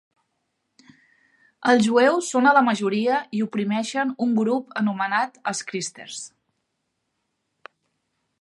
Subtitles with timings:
[1.73, 6.27] Els jueus són a la majoria i oprimeixen un grup anomenat els Christers.